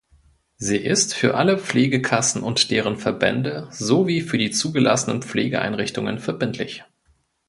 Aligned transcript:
Sie 0.57 0.77
ist 0.77 1.13
für 1.13 1.35
alle 1.35 1.59
Pflegekassen 1.59 2.41
und 2.41 2.71
deren 2.71 2.97
Verbände 2.97 3.67
sowie 3.69 4.21
für 4.21 4.39
die 4.39 4.49
zugelassenen 4.49 5.21
Pflegeeinrichtungen 5.21 6.17
verbindlich. 6.17 6.83